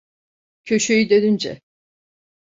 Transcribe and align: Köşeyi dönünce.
Köşeyi 0.63 1.09
dönünce. 1.09 1.61